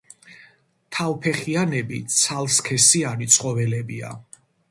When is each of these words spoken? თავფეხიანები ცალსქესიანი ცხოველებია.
თავფეხიანები 0.95 2.01
ცალსქესიანი 2.15 3.31
ცხოველებია. 3.39 4.13